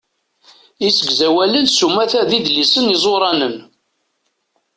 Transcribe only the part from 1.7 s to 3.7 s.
umata d idlisen izuranen.